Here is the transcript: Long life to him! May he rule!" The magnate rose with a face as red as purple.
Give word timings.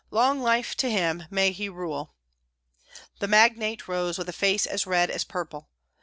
Long 0.09 0.41
life 0.41 0.75
to 0.77 0.89
him! 0.89 1.25
May 1.29 1.51
he 1.51 1.69
rule!" 1.69 2.15
The 3.19 3.27
magnate 3.27 3.87
rose 3.87 4.17
with 4.17 4.27
a 4.29 4.33
face 4.33 4.65
as 4.65 4.87
red 4.87 5.11
as 5.11 5.23
purple. 5.23 5.69